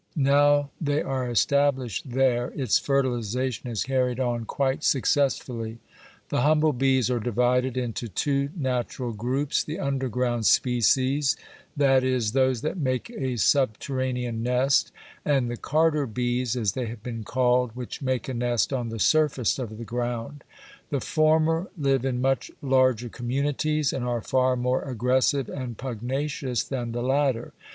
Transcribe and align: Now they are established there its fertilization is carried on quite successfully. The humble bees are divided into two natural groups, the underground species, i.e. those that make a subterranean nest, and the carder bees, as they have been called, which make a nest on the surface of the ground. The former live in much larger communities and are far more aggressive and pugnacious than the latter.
Now 0.15 0.71
they 0.83 1.03
are 1.03 1.29
established 1.29 2.09
there 2.09 2.47
its 2.55 2.79
fertilization 2.79 3.69
is 3.69 3.83
carried 3.83 4.19
on 4.19 4.45
quite 4.45 4.83
successfully. 4.83 5.77
The 6.29 6.41
humble 6.41 6.73
bees 6.73 7.11
are 7.11 7.19
divided 7.19 7.77
into 7.77 8.07
two 8.07 8.49
natural 8.57 9.11
groups, 9.13 9.63
the 9.63 9.77
underground 9.79 10.47
species, 10.47 11.37
i.e. 11.79 12.17
those 12.33 12.61
that 12.63 12.77
make 12.79 13.11
a 13.11 13.37
subterranean 13.37 14.41
nest, 14.41 14.91
and 15.23 15.51
the 15.51 15.55
carder 15.55 16.07
bees, 16.07 16.55
as 16.55 16.71
they 16.71 16.87
have 16.87 17.03
been 17.03 17.23
called, 17.23 17.73
which 17.75 18.01
make 18.01 18.27
a 18.27 18.33
nest 18.33 18.73
on 18.73 18.89
the 18.89 18.97
surface 18.97 19.59
of 19.59 19.77
the 19.77 19.85
ground. 19.85 20.43
The 20.89 20.99
former 20.99 21.67
live 21.77 22.05
in 22.05 22.19
much 22.19 22.49
larger 22.63 23.07
communities 23.07 23.93
and 23.93 24.03
are 24.03 24.21
far 24.23 24.55
more 24.55 24.81
aggressive 24.81 25.47
and 25.47 25.77
pugnacious 25.77 26.63
than 26.63 26.91
the 26.91 27.03
latter. 27.03 27.53